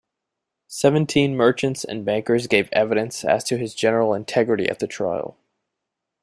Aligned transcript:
Seventeen 0.65 1.37
merchants 1.37 1.83
and 1.83 2.03
bankers 2.03 2.47
gave 2.47 2.69
evidence 2.73 3.23
as 3.23 3.43
to 3.43 3.57
his 3.59 3.75
general 3.75 4.15
integrity 4.15 4.67
at 4.67 4.79
the 4.79 4.87
trial. 4.87 5.37